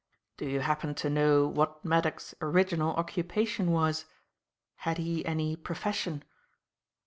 Do 0.37 0.45
you 0.47 0.61
happen 0.61 0.95
to 0.95 1.11
know 1.11 1.47
what 1.47 1.85
Maddock's 1.85 2.33
original 2.41 2.95
occupation 2.95 3.69
was? 3.71 4.05
Had 4.77 4.97
he 4.97 5.23
any 5.27 5.55
profession?" 5.55 6.23